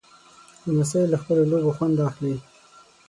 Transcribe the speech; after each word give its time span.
لمسی 0.65 1.03
له 1.11 1.17
خپلو 1.21 1.43
لوبو 1.51 1.71
خوند 1.77 1.97
اخلي. 2.09 2.35